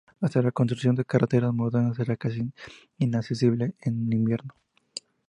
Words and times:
Hasta 0.19 0.41
la 0.41 0.51
construcción 0.51 0.95
de 0.95 1.05
carreteras 1.05 1.53
modernas, 1.53 1.99
era 1.99 2.17
casi 2.17 2.51
inaccesible 2.97 3.75
en 3.81 4.11
invierno. 4.11 4.55